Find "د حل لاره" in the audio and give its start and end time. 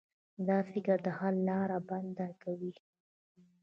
1.05-1.77